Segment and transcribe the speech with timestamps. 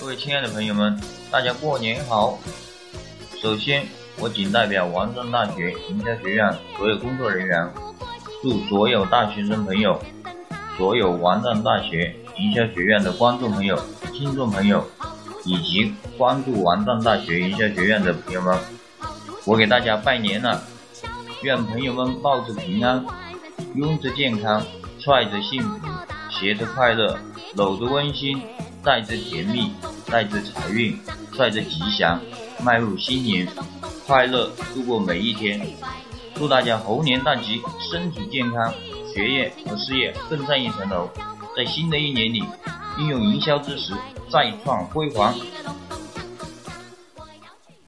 [0.00, 0.98] 各位亲爱的朋友们，
[1.30, 2.38] 大家过年好！
[3.42, 3.86] 首先，
[4.18, 7.70] 我仅代表王庄大学营销学院所有工作人员，
[8.42, 10.02] 祝所有大学生朋友、
[10.78, 13.78] 所有王庄大学营销学院的观众朋友、
[14.14, 14.82] 听众朋友，
[15.44, 18.58] 以及关注王庄大学营销学院的朋友们，
[19.44, 20.62] 我给大家拜年了！
[21.42, 23.04] 愿朋友们抱着平安，
[23.74, 24.64] 拥着健康，
[24.98, 25.86] 揣着幸福，
[26.30, 27.18] 携着快乐，
[27.54, 28.42] 搂着温馨。
[28.82, 29.74] 带着甜蜜，
[30.10, 30.98] 带着财运，
[31.38, 32.20] 带着吉祥，
[32.64, 33.46] 迈入新年，
[34.06, 35.64] 快乐度过每一天。
[36.34, 37.60] 祝大家猴年大吉，
[37.90, 38.72] 身体健康，
[39.14, 41.08] 学业和事业更上一层楼。
[41.56, 42.42] 在新的一年里，
[42.98, 43.92] 运用营销知识
[44.28, 45.34] 再创辉煌。